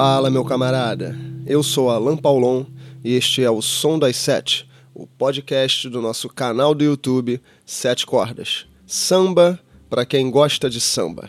[0.00, 1.18] Fala, meu camarada.
[1.44, 2.64] Eu sou Alan Paulon
[3.02, 8.06] e este é o Som das Sete, o podcast do nosso canal do YouTube Sete
[8.06, 8.64] Cordas.
[8.86, 9.58] Samba
[9.90, 11.28] para quem gosta de samba.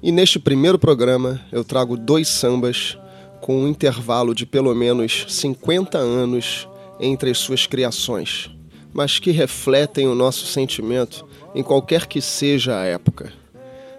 [0.00, 2.96] E neste primeiro programa eu trago dois sambas
[3.40, 6.68] com um intervalo de pelo menos 50 anos
[7.00, 8.48] entre as suas criações,
[8.92, 13.32] mas que refletem o nosso sentimento em qualquer que seja a época.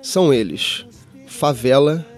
[0.02, 0.86] São eles:
[1.28, 2.15] Favela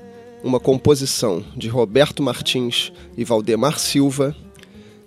[0.48, 4.34] uma composição de Roberto Martins e Valdemar Silva,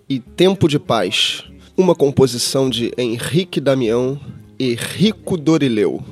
[0.06, 1.44] e Tempo de Paz,
[1.76, 4.20] uma composição de Henrique Damião
[4.58, 6.04] e Rico Dorileu,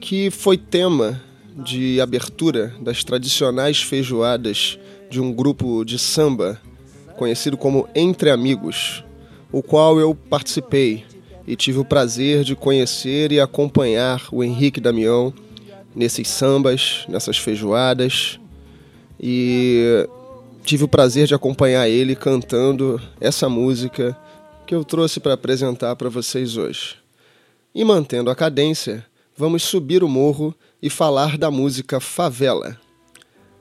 [0.00, 1.22] que foi tema
[1.56, 4.78] de abertura das tradicionais feijoadas
[5.08, 6.60] de um grupo de samba
[7.16, 9.02] conhecido como Entre Amigos,
[9.50, 11.04] o qual eu participei
[11.46, 15.32] e tive o prazer de conhecer e acompanhar o Henrique Damião
[15.94, 18.38] nesses sambas, nessas feijoadas.
[19.22, 20.08] E
[20.64, 24.16] tive o prazer de acompanhar ele cantando essa música
[24.66, 26.96] que eu trouxe para apresentar para vocês hoje.
[27.74, 29.06] E mantendo a cadência,
[29.36, 32.76] vamos subir o morro e falar da música Favela.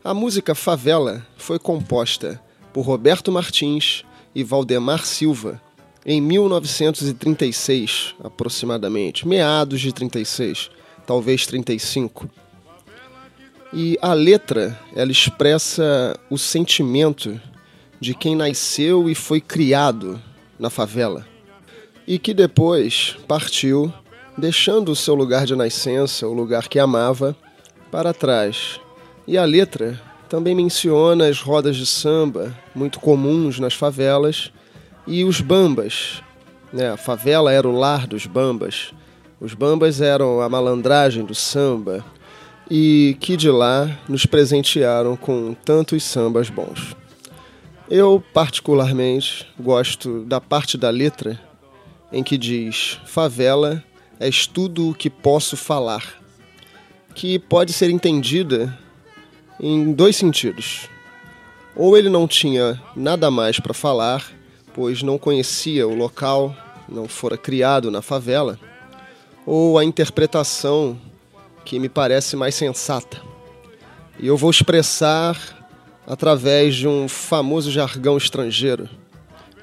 [0.04, 2.42] A música Favela foi composta
[2.74, 5.62] por Roberto Martins e Valdemar Silva
[6.04, 10.72] em 1936, aproximadamente, meados de 36
[11.06, 12.30] talvez 35.
[13.74, 17.40] E a letra, ela expressa o sentimento
[18.00, 20.22] de quem nasceu e foi criado
[20.60, 21.26] na favela
[22.08, 23.94] e que depois partiu,
[24.38, 27.36] deixando o seu lugar de nascença, o lugar que amava,
[27.92, 28.80] para trás.
[29.28, 34.52] E a letra também menciona as rodas de samba, muito comuns nas favelas,
[35.06, 36.22] e os bambas.
[36.74, 36.90] Né?
[36.90, 38.94] A favela era o lar dos bambas,
[39.40, 42.04] os bambas eram a malandragem do samba
[42.74, 46.96] e que de lá nos presentearam com tantos sambas bons.
[47.90, 51.38] Eu, particularmente, gosto da parte da letra
[52.14, 53.84] em que diz: Favela
[54.18, 56.02] é tudo o que posso falar,
[57.14, 58.80] que pode ser entendida
[59.60, 60.88] em dois sentidos.
[61.76, 64.32] Ou ele não tinha nada mais para falar,
[64.74, 66.56] pois não conhecia o local,
[66.88, 68.58] não fora criado na favela
[69.46, 71.00] ou a interpretação
[71.66, 73.22] que me parece mais sensata.
[74.20, 75.38] E eu vou expressar
[76.06, 78.90] através de um famoso jargão estrangeiro,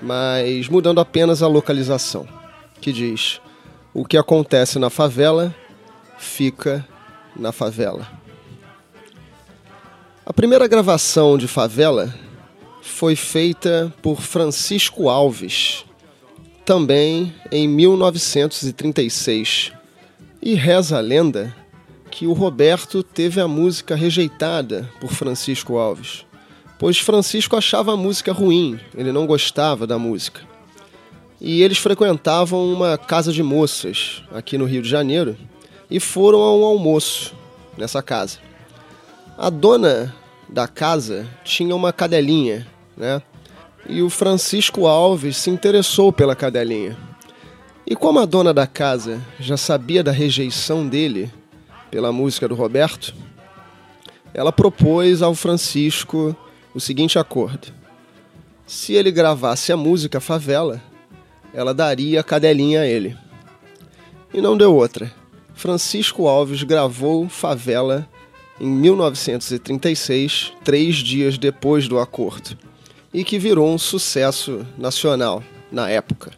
[0.00, 2.26] mas mudando apenas a localização,
[2.80, 3.40] que diz:
[3.92, 5.54] o que acontece na favela
[6.18, 6.86] fica
[7.36, 8.18] na favela.
[10.28, 12.14] A primeira gravação de Favela
[12.82, 15.86] foi feita por Francisco Alves,
[16.66, 19.72] também em 1936.
[20.42, 21.56] E reza a lenda
[22.18, 26.26] que o Roberto teve a música rejeitada por Francisco Alves,
[26.76, 30.40] pois Francisco achava a música ruim, ele não gostava da música.
[31.40, 35.36] E eles frequentavam uma casa de moças aqui no Rio de Janeiro
[35.88, 37.36] e foram a um almoço
[37.76, 38.38] nessa casa.
[39.38, 40.12] A dona
[40.48, 43.22] da casa tinha uma cadelinha, né?
[43.88, 46.98] e o Francisco Alves se interessou pela cadelinha.
[47.86, 51.32] E como a dona da casa já sabia da rejeição dele
[51.90, 53.14] pela música do Roberto,
[54.34, 56.36] ela propôs ao Francisco
[56.74, 57.68] o seguinte acordo:
[58.66, 60.82] se ele gravasse a música Favela,
[61.52, 63.16] ela daria a cadelinha a ele.
[64.32, 65.12] E não deu outra.
[65.54, 68.08] Francisco Alves gravou Favela
[68.60, 72.56] em 1936, três dias depois do acordo
[73.12, 76.32] e que virou um sucesso nacional na época.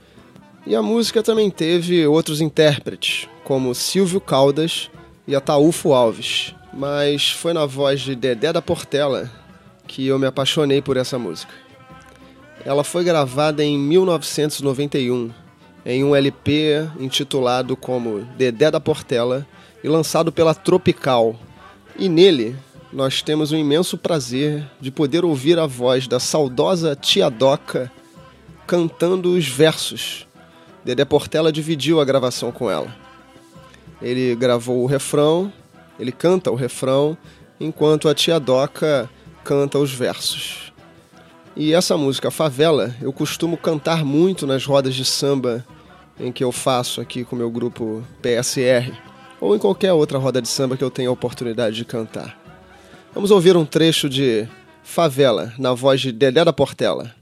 [0.67, 4.91] E a música também teve outros intérpretes, como Silvio Caldas
[5.31, 9.31] e Ataúfo Alves, mas foi na voz de Dedé da Portela
[9.87, 11.55] que eu me apaixonei por essa música.
[12.65, 15.31] Ela foi gravada em 1991
[15.87, 19.47] em um LP intitulado como Dedé da Portela
[19.85, 21.37] e lançado pela Tropical.
[21.97, 22.57] E nele
[22.93, 27.89] nós temos o imenso prazer de poder ouvir a voz da saudosa Tia Doca
[28.67, 30.27] cantando os versos.
[30.85, 33.10] Dedé Portela dividiu a gravação com ela.
[34.01, 35.53] Ele gravou o refrão,
[35.99, 37.17] ele canta o refrão,
[37.59, 39.09] enquanto a Tia Doca
[39.45, 40.73] canta os versos.
[41.57, 45.65] E essa música, Favela, eu costumo cantar muito nas rodas de samba
[46.19, 48.93] em que eu faço aqui com o meu grupo PSR,
[49.41, 52.39] ou em qualquer outra roda de samba que eu tenha a oportunidade de cantar.
[53.15, 54.47] Vamos ouvir um trecho de
[54.83, 57.20] Favela, na voz de Dedé da Portela.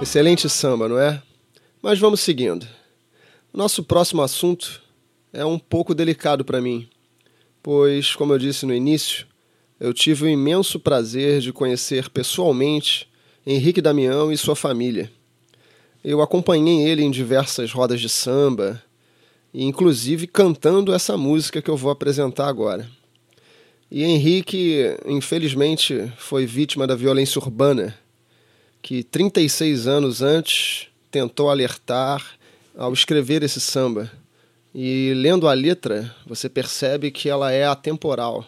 [0.00, 1.20] Excelente samba, não é?
[1.82, 2.64] Mas vamos seguindo.
[3.52, 4.80] Nosso próximo assunto
[5.32, 6.88] é um pouco delicado para mim,
[7.60, 9.26] pois, como eu disse no início,
[9.80, 13.08] eu tive o imenso prazer de conhecer pessoalmente
[13.44, 15.10] Henrique Damião e sua família.
[16.04, 18.80] Eu acompanhei ele em diversas rodas de samba,
[19.52, 22.88] e inclusive cantando essa música que eu vou apresentar agora.
[23.90, 27.98] E Henrique, infelizmente, foi vítima da violência urbana,
[28.82, 32.24] que 36 anos antes tentou alertar
[32.76, 34.10] ao escrever esse samba.
[34.74, 38.44] E lendo a letra, você percebe que ela é atemporal.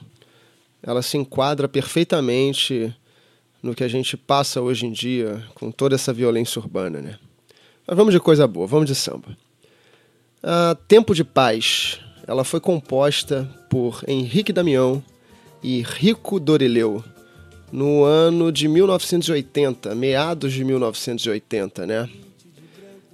[0.82, 2.94] Ela se enquadra perfeitamente
[3.62, 7.19] no que a gente passa hoje em dia com toda essa violência urbana, né?
[7.87, 9.37] Mas vamos de coisa boa, vamos de samba.
[10.43, 15.03] A Tempo de Paz, ela foi composta por Henrique Damião
[15.62, 17.05] e Rico Dorileu
[17.73, 22.09] no ano de 1980, meados de 1980, né?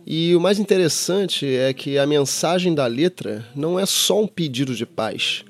[0.07, 4.75] E o mais interessante é que a mensagem da letra não é só um pedido
[4.75, 5.45] de paz,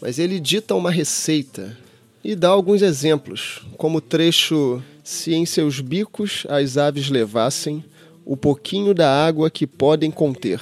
[0.00, 1.76] mas ele dita uma receita
[2.24, 7.84] e dá alguns exemplos, como o trecho: Se em seus bicos as aves levassem
[8.24, 10.60] o pouquinho da água que podem conter,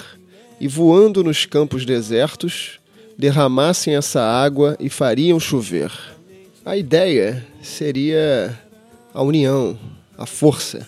[0.60, 2.80] e voando nos campos desertos,
[3.16, 5.90] derramassem essa água e fariam chover.
[6.64, 8.56] A ideia seria
[9.12, 9.76] a união,
[10.16, 10.86] a força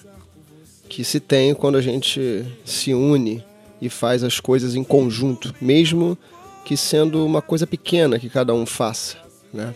[0.88, 3.42] que se tem quando a gente se une
[3.82, 6.16] e faz as coisas em conjunto, mesmo
[6.64, 9.16] que sendo uma coisa pequena que cada um faça,
[9.52, 9.74] né?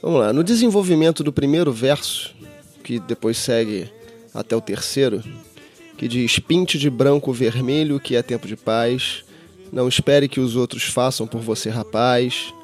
[0.00, 2.34] Vamos lá, no desenvolvimento do primeiro verso,
[2.82, 3.92] que depois segue
[4.32, 5.22] até o terceiro,
[5.98, 9.22] que diz: Pinte de branco vermelho, que é tempo de paz,
[9.70, 12.54] não espere que os outros façam por você, rapaz.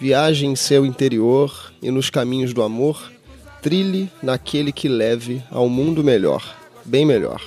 [0.00, 3.12] Viaje em seu interior e nos caminhos do amor,
[3.60, 7.42] trilhe naquele que leve ao mundo melhor, bem melhor.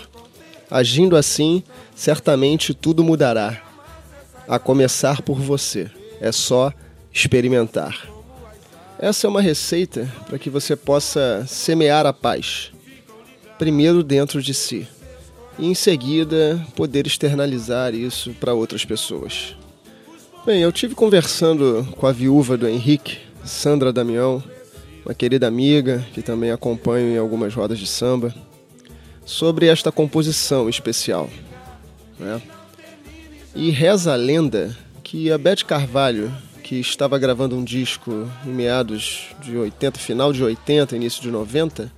[0.69, 1.63] Agindo assim,
[1.95, 3.61] certamente tudo mudará.
[4.47, 5.89] A começar por você.
[6.21, 6.71] É só
[7.11, 8.07] experimentar.
[8.99, 12.71] Essa é uma receita para que você possa semear a paz,
[13.57, 14.87] primeiro dentro de si
[15.57, 19.55] e em seguida poder externalizar isso para outras pessoas.
[20.45, 24.43] Bem, eu tive conversando com a viúva do Henrique, Sandra Damião,
[25.05, 28.35] uma querida amiga que também acompanho em algumas rodas de samba,
[29.25, 31.29] sobre esta composição especial.
[32.19, 32.41] Né?
[33.55, 36.29] E reza a lenda que a Beth Carvalho,
[36.61, 41.89] que estava gravando um disco em meados de 80, final de 80, início de 90,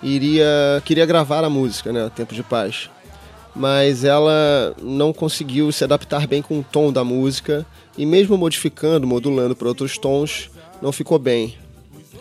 [0.00, 2.88] iria queria gravar a música, né, Tempo de Paz.
[3.54, 7.66] Mas ela não conseguiu se adaptar bem com o tom da música
[7.98, 10.50] e mesmo modificando, modulando para outros tons,
[10.80, 11.56] não ficou bem.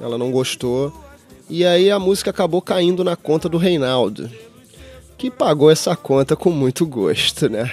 [0.02, 0.94] Ela não gostou.
[1.50, 4.30] E aí a música acabou caindo na conta do Reinaldo,
[5.18, 7.71] que pagou essa conta com muito gosto, né?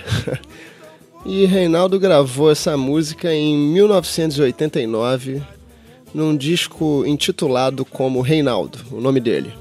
[1.25, 5.43] e Reinaldo gravou essa música em 1989
[6.15, 9.53] num disco intitulado como Reinaldo, o nome dele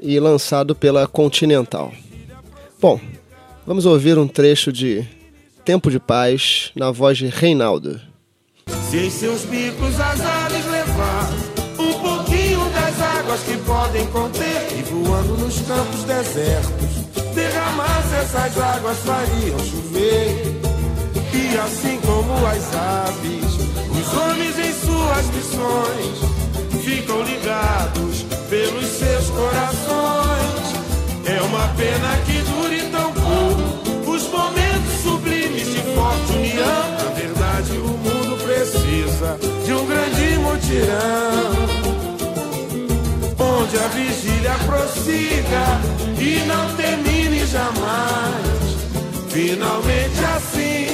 [0.00, 1.92] e lançado pela Continental.
[2.80, 3.00] Bom,
[3.66, 5.04] vamos ouvir um trecho de
[5.64, 8.00] Tempo de Paz na voz de Reinaldo.
[8.88, 11.30] Se em seus bicos as aves levar
[11.78, 18.98] um pouquinho das águas que podem conter e voando nos campos desertos, derramasse essas águas
[18.98, 20.56] fariam chover.
[21.34, 23.56] E assim como as aves,
[23.90, 29.65] os homens em suas missões ficam ligados pelos seus corações.
[43.38, 45.80] Onde a vigília prossiga
[46.20, 48.46] e não termine jamais.
[49.28, 50.86] Finalmente assim.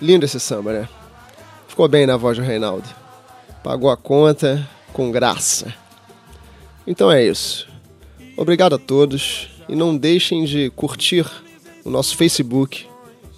[0.00, 0.88] Lindo esse samba, né?
[1.66, 2.88] Ficou bem na voz do Reinaldo.
[3.64, 5.74] Pagou a conta com graça.
[6.86, 7.66] Então é isso.
[8.36, 11.26] Obrigado a todos e não deixem de curtir
[11.84, 12.86] o nosso Facebook,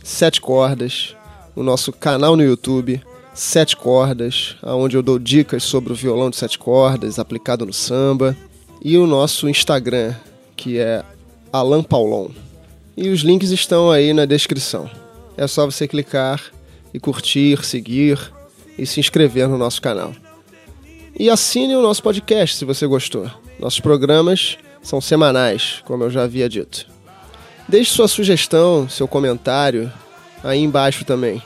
[0.09, 1.15] Sete Cordas,
[1.55, 3.03] o nosso canal no YouTube,
[3.35, 8.35] Sete Cordas, onde eu dou dicas sobre o violão de sete cordas aplicado no samba,
[8.83, 10.15] e o nosso Instagram,
[10.57, 11.05] que é
[11.53, 12.31] Alan Paulon.
[12.97, 14.91] E os links estão aí na descrição
[15.39, 16.43] é só você clicar
[16.93, 18.19] e curtir, seguir
[18.77, 20.13] e se inscrever no nosso canal.
[21.17, 23.31] E assine o nosso podcast se você gostou.
[23.61, 26.98] Nossos programas são semanais, como eu já havia dito.
[27.69, 29.93] Deixe sua sugestão, seu comentário
[30.43, 31.43] aí embaixo também,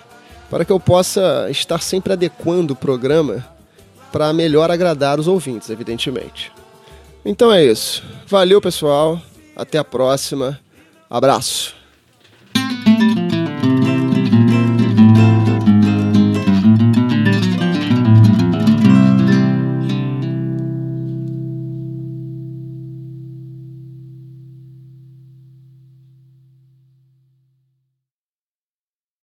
[0.49, 3.45] para que eu possa estar sempre adequando o programa
[4.13, 6.53] para melhor agradar os ouvintes, evidentemente.
[7.25, 8.05] Então é isso.
[8.27, 9.21] Valeu, pessoal.
[9.57, 10.61] Até a próxima.
[11.11, 11.82] Abraço.